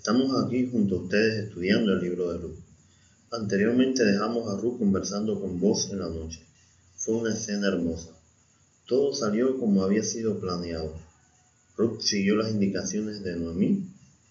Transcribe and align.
estamos 0.00 0.32
aquí 0.42 0.66
junto 0.66 0.96
a 0.96 1.02
ustedes 1.02 1.44
estudiando 1.44 1.92
el 1.92 2.00
libro 2.00 2.32
de 2.32 2.38
Ruth. 2.38 2.58
Anteriormente 3.32 4.02
dejamos 4.02 4.48
a 4.48 4.58
Ruth 4.58 4.78
conversando 4.78 5.38
con 5.38 5.60
vos 5.60 5.90
en 5.90 5.98
la 5.98 6.08
noche. 6.08 6.40
Fue 6.96 7.16
una 7.16 7.34
escena 7.34 7.68
hermosa. 7.68 8.08
Todo 8.86 9.12
salió 9.12 9.58
como 9.58 9.82
había 9.82 10.02
sido 10.02 10.40
planeado. 10.40 10.94
Ruth 11.76 12.00
siguió 12.00 12.36
las 12.36 12.50
indicaciones 12.50 13.22
de 13.22 13.36
Noemí, 13.36 13.90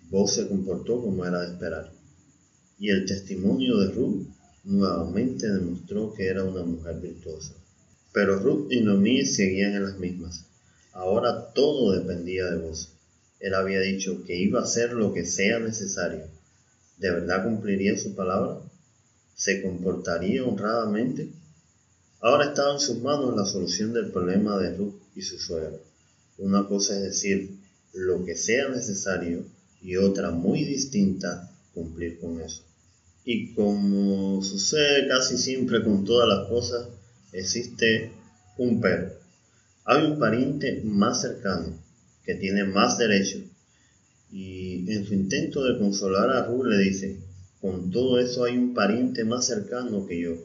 vos 0.09 0.33
se 0.33 0.47
comportó 0.47 1.03
como 1.03 1.23
era 1.23 1.41
de 1.41 1.53
esperar. 1.53 1.91
Y 2.79 2.89
el 2.89 3.05
testimonio 3.05 3.77
de 3.77 3.91
Ruth 3.91 4.25
nuevamente 4.63 5.47
demostró 5.51 6.15
que 6.15 6.25
era 6.25 6.45
una 6.45 6.63
mujer 6.63 6.99
virtuosa. 6.99 7.53
Pero 8.11 8.39
Ruth 8.39 8.71
y 8.71 8.81
Noemí 8.81 9.23
seguían 9.23 9.75
en 9.75 9.83
las 9.83 9.99
mismas. 9.99 10.45
Ahora 10.93 11.53
todo 11.53 11.91
dependía 11.91 12.45
de 12.49 12.57
vos. 12.57 12.89
Él 13.39 13.53
había 13.53 13.79
dicho 13.79 14.23
que 14.25 14.35
iba 14.35 14.59
a 14.59 14.63
hacer 14.63 14.93
lo 14.93 15.13
que 15.13 15.25
sea 15.25 15.59
necesario. 15.59 16.25
¿De 16.97 17.09
verdad 17.09 17.45
cumpliría 17.45 17.97
su 17.97 18.13
palabra? 18.13 18.59
¿Se 19.35 19.61
comportaría 19.61 20.43
honradamente? 20.43 21.31
Ahora 22.19 22.49
estaba 22.49 22.73
en 22.73 22.81
sus 22.81 22.97
manos 23.01 23.35
la 23.37 23.45
solución 23.45 23.93
del 23.93 24.11
problema 24.11 24.57
de 24.57 24.75
Ruth 24.75 24.95
y 25.15 25.21
su 25.21 25.39
suegra. 25.39 25.77
Una 26.37 26.67
cosa 26.67 26.97
es 26.97 27.03
decir 27.03 27.57
lo 27.93 28.25
que 28.25 28.35
sea 28.35 28.67
necesario 28.67 29.45
y 29.81 29.95
otra 29.95 30.31
muy 30.31 30.65
distinta 30.65 31.49
cumplir 31.73 32.19
con 32.19 32.41
eso. 32.41 32.63
Y 33.23 33.53
como 33.53 34.43
sucede 34.43 35.07
casi 35.07 35.37
siempre 35.37 35.81
con 35.81 36.03
todas 36.03 36.27
las 36.27 36.49
cosas, 36.49 36.89
existe 37.31 38.11
un 38.57 38.81
pero. 38.81 39.13
Hay 39.85 40.05
un 40.05 40.19
pariente 40.19 40.81
más 40.83 41.21
cercano 41.21 41.88
que 42.25 42.35
tiene 42.35 42.63
más 42.63 42.97
derecho 42.97 43.39
y 44.31 44.91
en 44.91 45.05
su 45.05 45.13
intento 45.13 45.63
de 45.63 45.79
consolar 45.79 46.29
a 46.29 46.45
Ruth 46.45 46.65
le 46.65 46.77
dice, 46.77 47.17
con 47.61 47.89
todo 47.91 48.19
eso 48.19 48.43
hay 48.43 48.57
un 48.57 48.73
pariente 48.73 49.23
más 49.23 49.47
cercano 49.47 50.05
que 50.05 50.21
yo. 50.21 50.35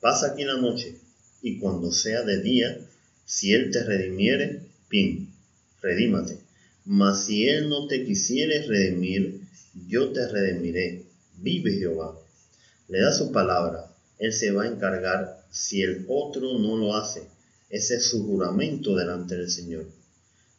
Pasa 0.00 0.28
aquí 0.28 0.44
la 0.44 0.56
noche 0.56 0.96
y 1.42 1.58
cuando 1.58 1.90
sea 1.90 2.22
de 2.22 2.40
día, 2.40 2.78
si 3.24 3.52
él 3.52 3.70
te 3.72 3.82
redimiere, 3.82 4.62
pin, 4.88 5.32
redímate. 5.82 6.38
Mas 6.84 7.26
si 7.26 7.48
él 7.48 7.68
no 7.68 7.88
te 7.88 8.04
quisiere 8.04 8.62
redimir, 8.62 9.40
yo 9.88 10.12
te 10.12 10.28
redimiré. 10.28 11.02
Vive 11.38 11.72
Jehová. 11.72 12.16
Le 12.88 13.00
da 13.00 13.12
su 13.12 13.32
palabra. 13.32 13.92
Él 14.18 14.32
se 14.32 14.52
va 14.52 14.62
a 14.62 14.68
encargar 14.68 15.44
si 15.50 15.82
el 15.82 16.06
otro 16.08 16.58
no 16.58 16.76
lo 16.76 16.94
hace. 16.94 17.24
Ese 17.68 17.96
es 17.96 18.04
su 18.04 18.24
juramento 18.24 18.94
delante 18.94 19.36
del 19.36 19.50
Señor. 19.50 19.86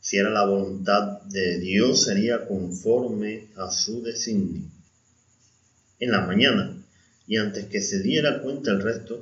Si 0.08 0.16
era 0.16 0.30
la 0.30 0.46
voluntad 0.46 1.22
de 1.24 1.60
Dios, 1.60 2.06
sería 2.06 2.48
conforme 2.48 3.50
a 3.58 3.70
su 3.70 4.02
designio. 4.02 4.62
En 6.00 6.12
la 6.12 6.26
mañana, 6.26 6.82
y 7.28 7.36
antes 7.36 7.66
que 7.66 7.82
se 7.82 8.00
diera 8.00 8.42
cuenta 8.42 8.72
el 8.72 8.82
resto, 8.82 9.22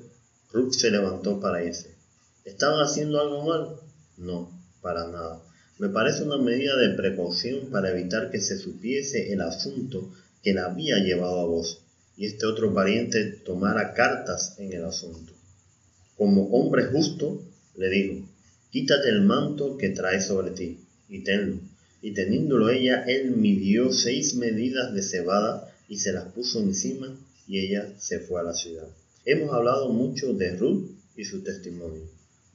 Ruth 0.53 0.73
se 0.73 0.91
levantó 0.91 1.39
para 1.39 1.63
irse. 1.63 1.95
¿Estaban 2.43 2.85
haciendo 2.85 3.19
algo 3.19 3.43
mal? 3.47 3.77
No, 4.17 4.51
para 4.83 5.07
nada. 5.07 5.41
Me 5.79 5.89
parece 5.89 6.21
una 6.21 6.37
medida 6.37 6.77
de 6.77 6.93
precaución 6.93 7.71
para 7.71 7.89
evitar 7.89 8.29
que 8.29 8.39
se 8.39 8.59
supiese 8.59 9.33
el 9.33 9.41
asunto 9.41 10.13
que 10.43 10.53
la 10.53 10.65
había 10.65 10.99
llevado 10.99 11.39
a 11.39 11.45
vos 11.45 11.81
y 12.15 12.27
este 12.27 12.45
otro 12.45 12.75
pariente 12.75 13.23
tomara 13.43 13.93
cartas 13.93 14.53
en 14.59 14.71
el 14.71 14.85
asunto. 14.85 15.33
Como 16.15 16.43
hombre 16.49 16.85
justo, 16.91 17.41
le 17.75 17.89
dijo, 17.89 18.34
quítate 18.75 19.07
el 19.07 19.21
manto 19.21 19.77
que 19.77 19.87
traes 19.87 20.25
sobre 20.25 20.51
ti 20.51 20.81
y 21.07 21.23
tenlo. 21.23 21.61
Y 22.01 22.11
teniéndolo 22.11 22.69
ella, 22.69 23.05
él 23.07 23.31
midió 23.31 23.93
seis 23.93 24.35
medidas 24.35 24.93
de 24.93 25.01
cebada 25.01 25.73
y 25.87 25.99
se 25.99 26.11
las 26.11 26.25
puso 26.33 26.59
encima 26.59 27.17
y 27.47 27.59
ella 27.59 27.93
se 27.97 28.19
fue 28.19 28.41
a 28.41 28.43
la 28.43 28.53
ciudad. 28.53 28.89
Hemos 29.23 29.53
hablado 29.53 29.93
mucho 29.93 30.33
de 30.33 30.57
Ruth 30.57 30.89
y 31.15 31.23
su 31.23 31.41
testimonio. 31.41 32.01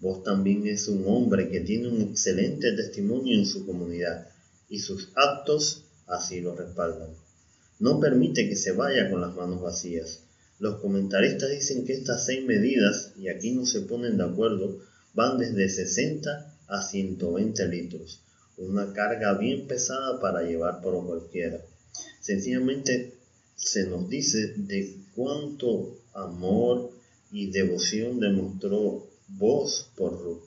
Vos 0.01 0.23
también 0.23 0.67
es 0.67 0.89
un 0.89 1.05
hombre 1.07 1.49
que 1.49 1.61
tiene 1.61 1.89
un 1.89 2.03
excelente 2.03 2.73
testimonio 2.73 3.39
en 3.39 3.47
su 3.47 3.65
comunidad 3.65 4.29
y 4.69 4.81
sus 4.81 5.09
actos 5.15 5.85
así 6.07 6.43
lo 6.43 6.55
respaldan. 6.55 7.09
No 7.79 7.99
permite 7.99 8.47
que 8.47 8.57
se 8.57 8.73
vaya 8.73 9.11
con 9.11 9.23
las 9.23 9.35
manos 9.35 9.63
vacías. 9.63 10.21
Los 10.59 10.81
comentaristas 10.81 11.49
dicen 11.49 11.87
que 11.87 11.95
estas 11.95 12.27
seis 12.27 12.45
medidas, 12.45 13.15
y 13.19 13.29
aquí 13.29 13.53
no 13.53 13.65
se 13.65 13.81
ponen 13.81 14.19
de 14.19 14.25
acuerdo, 14.25 14.81
van 15.15 15.39
desde 15.39 15.69
60 15.69 16.55
a 16.69 16.83
120 16.83 17.67
litros, 17.69 18.21
una 18.57 18.93
carga 18.93 19.35
bien 19.35 19.67
pesada 19.67 20.21
para 20.21 20.43
llevar 20.43 20.81
por 20.81 21.05
cualquiera. 21.05 21.61
Sencillamente 22.21 23.15
se 23.57 23.87
nos 23.87 24.09
dice 24.09 24.55
de 24.57 24.97
cuánto 25.15 25.97
amor 26.15 26.91
y 27.33 27.51
devoción 27.51 28.21
demostró 28.21 29.07
vos 29.29 29.91
por 29.97 30.21
Ruth. 30.23 30.43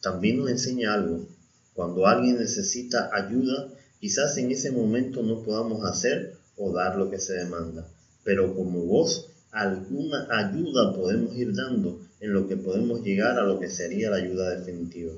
También 0.00 0.38
nos 0.38 0.50
enseña 0.50 0.94
algo. 0.94 1.26
Cuando 1.74 2.06
alguien 2.06 2.38
necesita 2.38 3.10
ayuda, 3.12 3.68
quizás 4.00 4.36
en 4.36 4.50
ese 4.50 4.70
momento 4.70 5.22
no 5.22 5.42
podamos 5.42 5.84
hacer 5.84 6.36
o 6.56 6.72
dar 6.72 6.96
lo 6.96 7.10
que 7.10 7.18
se 7.18 7.34
demanda, 7.34 7.88
pero 8.22 8.54
como 8.54 8.80
vos, 8.84 9.30
alguna 9.50 10.28
ayuda 10.30 10.94
podemos 10.94 11.34
ir 11.36 11.54
dando 11.54 12.00
en 12.20 12.32
lo 12.32 12.48
que 12.48 12.56
podemos 12.56 13.02
llegar 13.02 13.38
a 13.38 13.44
lo 13.44 13.58
que 13.60 13.68
sería 13.68 14.10
la 14.10 14.16
ayuda 14.16 14.56
definitiva. 14.56 15.12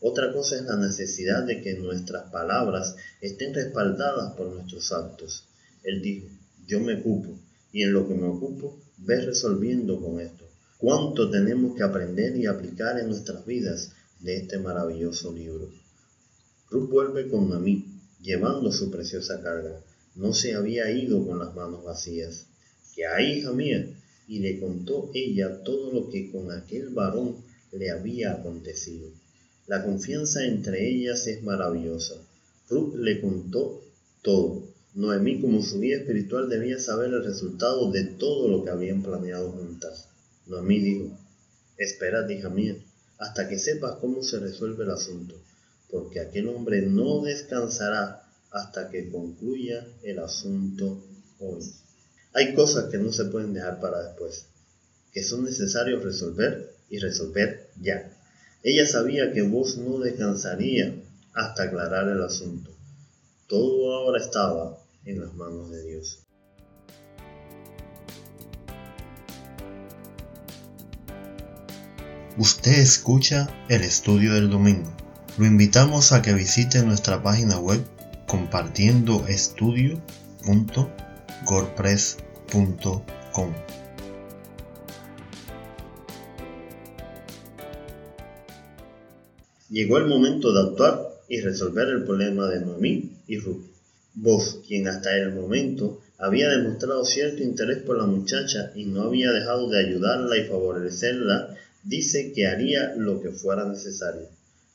Otra 0.00 0.32
cosa 0.32 0.56
es 0.56 0.62
la 0.64 0.76
necesidad 0.76 1.44
de 1.44 1.62
que 1.62 1.74
nuestras 1.74 2.30
palabras 2.30 2.96
estén 3.20 3.54
respaldadas 3.54 4.34
por 4.34 4.48
nuestros 4.48 4.92
actos. 4.92 5.44
Él 5.82 6.02
dijo, 6.02 6.26
yo 6.66 6.80
me 6.80 6.94
ocupo, 6.94 7.38
y 7.72 7.82
en 7.82 7.92
lo 7.92 8.06
que 8.06 8.14
me 8.14 8.26
ocupo, 8.26 8.78
ves 8.98 9.24
resolviendo 9.24 10.00
con 10.00 10.20
esto. 10.20 10.44
¿Cuánto 10.78 11.30
tenemos 11.30 11.74
que 11.74 11.82
aprender 11.82 12.36
y 12.36 12.46
aplicar 12.46 12.98
en 12.98 13.08
nuestras 13.08 13.46
vidas 13.46 13.92
de 14.20 14.36
este 14.36 14.58
maravilloso 14.58 15.32
libro? 15.32 15.70
Ruth 16.70 16.90
vuelve 16.90 17.28
con 17.28 17.48
Noemí, 17.48 17.86
llevando 18.20 18.70
su 18.72 18.90
preciosa 18.90 19.40
carga. 19.40 19.80
No 20.14 20.32
se 20.32 20.54
había 20.54 20.90
ido 20.90 21.26
con 21.26 21.38
las 21.38 21.54
manos 21.54 21.82
vacías. 21.84 22.46
Que 22.94 23.06
hay, 23.06 23.38
hija 23.38 23.52
mía, 23.52 23.86
y 24.26 24.38
le 24.38 24.58
contó 24.60 25.10
ella 25.14 25.62
todo 25.62 25.92
lo 25.92 26.08
que 26.08 26.30
con 26.30 26.50
aquel 26.50 26.88
varón 26.90 27.36
le 27.72 27.90
había 27.90 28.32
acontecido. 28.32 29.08
La 29.66 29.84
confianza 29.84 30.44
entre 30.44 30.88
ellas 30.88 31.26
es 31.26 31.42
maravillosa. 31.42 32.14
Ruth 32.68 32.94
le 32.96 33.20
contó 33.20 33.82
todo. 34.22 34.62
Noemí, 34.94 35.40
como 35.40 35.62
su 35.62 35.80
guía 35.80 35.98
espiritual, 35.98 36.48
debía 36.48 36.78
saber 36.78 37.12
el 37.12 37.24
resultado 37.24 37.90
de 37.90 38.04
todo 38.04 38.48
lo 38.48 38.64
que 38.64 38.70
habían 38.70 39.02
planeado 39.02 39.50
juntas. 39.50 40.08
Noemí 40.46 40.78
dijo, 40.78 41.18
espera, 41.78 42.30
hija 42.30 42.48
mía, 42.48 42.76
hasta 43.18 43.48
que 43.48 43.58
sepas 43.58 43.96
cómo 44.00 44.22
se 44.22 44.38
resuelve 44.38 44.84
el 44.84 44.90
asunto, 44.90 45.34
porque 45.90 46.20
aquel 46.20 46.48
hombre 46.48 46.82
no 46.82 47.22
descansará 47.22 48.22
hasta 48.50 48.90
que 48.90 49.10
concluya 49.10 49.86
el 50.02 50.18
asunto 50.20 51.02
hoy. 51.40 51.64
Hay 52.36 52.52
cosas 52.54 52.90
que 52.90 52.98
no 52.98 53.12
se 53.12 53.26
pueden 53.26 53.54
dejar 53.54 53.78
para 53.78 54.02
después, 54.02 54.48
que 55.12 55.22
son 55.22 55.44
necesarios 55.44 56.02
resolver 56.02 56.74
y 56.90 56.98
resolver 56.98 57.70
ya. 57.80 58.10
Ella 58.64 58.86
sabía 58.86 59.32
que 59.32 59.42
vos 59.42 59.78
no 59.78 60.00
descansaría 60.00 60.96
hasta 61.32 61.62
aclarar 61.62 62.08
el 62.08 62.20
asunto. 62.24 62.72
Todo 63.46 63.94
ahora 63.94 64.20
estaba 64.20 64.78
en 65.04 65.20
las 65.20 65.32
manos 65.34 65.70
de 65.70 65.86
Dios. 65.86 66.24
Usted 72.36 72.72
escucha 72.72 73.48
el 73.68 73.82
estudio 73.82 74.34
del 74.34 74.50
domingo. 74.50 74.92
Lo 75.38 75.46
invitamos 75.46 76.10
a 76.10 76.20
que 76.20 76.32
visite 76.32 76.82
nuestra 76.82 77.22
página 77.22 77.60
web 77.60 77.80
Llegó 89.68 89.98
el 89.98 90.06
momento 90.06 90.52
de 90.52 90.60
actuar 90.70 91.10
y 91.28 91.40
resolver 91.40 91.88
el 91.88 92.04
problema 92.04 92.48
de 92.48 92.60
Noemí 92.60 93.18
y 93.26 93.38
Ruth. 93.38 93.66
Vos, 94.14 94.60
quien 94.66 94.88
hasta 94.88 95.16
el 95.16 95.34
momento 95.34 96.00
había 96.16 96.48
demostrado 96.48 97.04
cierto 97.04 97.42
interés 97.42 97.82
por 97.82 97.98
la 97.98 98.06
muchacha 98.06 98.70
y 98.74 98.86
no 98.86 99.02
había 99.02 99.32
dejado 99.32 99.68
de 99.68 99.80
ayudarla 99.80 100.38
y 100.38 100.44
favorecerla, 100.44 101.56
dice 101.82 102.32
que 102.32 102.46
haría 102.46 102.94
lo 102.96 103.20
que 103.20 103.30
fuera 103.30 103.64
necesario. 103.64 104.28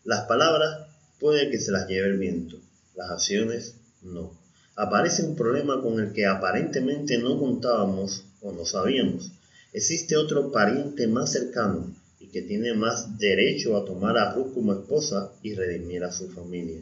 Las 0.04 0.28
palabras 0.28 0.88
puede 1.20 1.50
que 1.50 1.60
se 1.60 1.72
las 1.72 1.88
lleve 1.88 2.10
el 2.10 2.20
viento, 2.20 2.58
las 2.96 3.10
acciones 3.10 3.76
no. 4.04 4.49
Aparece 4.80 5.24
un 5.24 5.36
problema 5.36 5.82
con 5.82 6.00
el 6.00 6.14
que 6.14 6.26
aparentemente 6.26 7.18
no 7.18 7.38
contábamos 7.38 8.24
o 8.42 8.54
no 8.54 8.64
sabíamos. 8.64 9.30
Existe 9.74 10.16
otro 10.16 10.54
pariente 10.54 11.06
más 11.06 11.34
cercano 11.34 11.94
y 12.18 12.28
que 12.28 12.44
tiene 12.44 12.74
más 12.74 13.18
derecho 13.18 13.76
a 13.76 13.84
tomar 13.84 14.18
a 14.18 14.34
Ruth 14.34 14.54
como 14.54 14.72
esposa 14.72 15.34
y 15.44 15.54
redimir 15.54 16.06
a 16.06 16.14
su 16.14 16.30
familia. 16.30 16.80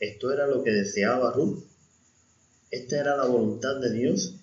¿Esto 0.00 0.32
era 0.32 0.48
lo 0.48 0.64
que 0.64 0.72
deseaba 0.72 1.32
Ruth? 1.32 1.62
¿Esta 2.72 2.98
era 2.98 3.16
la 3.16 3.26
voluntad 3.26 3.76
de 3.76 3.92
Dios? 3.92 4.34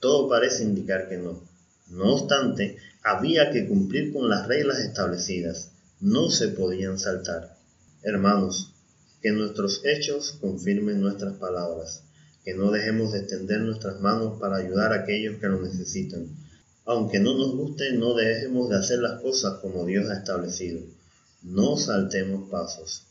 Todo 0.00 0.28
parece 0.28 0.64
indicar 0.64 1.08
que 1.08 1.18
no. 1.18 1.40
No 1.88 2.16
obstante, 2.16 2.78
había 3.04 3.52
que 3.52 3.68
cumplir 3.68 4.12
con 4.12 4.28
las 4.28 4.48
reglas 4.48 4.80
establecidas. 4.80 5.70
No 6.00 6.30
se 6.30 6.48
podían 6.48 6.98
saltar. 6.98 7.56
Hermanos, 8.02 8.72
que 9.26 9.32
nuestros 9.32 9.80
hechos 9.84 10.38
confirmen 10.40 11.00
nuestras 11.00 11.34
palabras, 11.38 12.04
que 12.44 12.54
no 12.54 12.70
dejemos 12.70 13.12
de 13.12 13.18
extender 13.18 13.60
nuestras 13.60 14.00
manos 14.00 14.38
para 14.38 14.58
ayudar 14.58 14.92
a 14.92 15.02
aquellos 15.02 15.40
que 15.40 15.48
lo 15.48 15.60
necesitan. 15.60 16.28
Aunque 16.84 17.18
no 17.18 17.36
nos 17.36 17.56
guste, 17.56 17.90
no 17.94 18.14
dejemos 18.14 18.68
de 18.70 18.76
hacer 18.76 19.00
las 19.00 19.20
cosas 19.20 19.58
como 19.58 19.84
Dios 19.84 20.08
ha 20.10 20.18
establecido. 20.18 20.78
No 21.42 21.76
saltemos 21.76 22.48
pasos. 22.48 23.02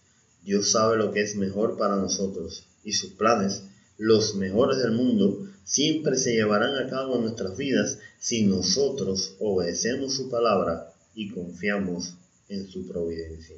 Dios 0.42 0.72
sabe 0.72 0.96
lo 0.96 1.12
que 1.12 1.22
es 1.22 1.36
mejor 1.36 1.78
para 1.78 1.98
nosotros 1.98 2.64
y 2.86 2.94
sus 2.94 3.12
planes, 3.12 3.64
los 3.98 4.36
mejores 4.36 4.78
del 4.78 4.92
mundo, 4.92 5.50
siempre 5.66 6.16
se 6.16 6.32
llevarán 6.32 6.78
a 6.78 6.90
cabo 6.90 7.18
en 7.18 7.24
nuestras 7.24 7.58
vidas 7.58 8.00
si 8.20 8.46
nosotros 8.46 9.36
obedecemos 9.42 10.14
su 10.14 10.30
palabra 10.30 10.94
y 11.14 11.32
confiamos 11.32 12.14
en 12.48 12.70
su 12.70 12.88
providencia. 12.88 13.58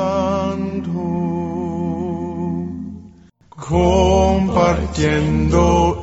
Compartiendo 3.71 6.01